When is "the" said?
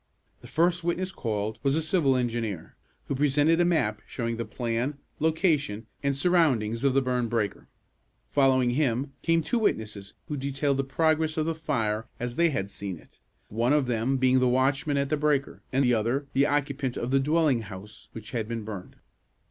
0.41-0.47, 4.37-4.45, 6.95-7.03, 10.77-10.83, 11.45-11.53, 14.39-14.47, 15.09-15.17, 15.85-15.93, 16.33-16.47, 17.11-17.19